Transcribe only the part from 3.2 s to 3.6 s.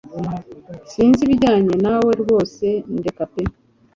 pe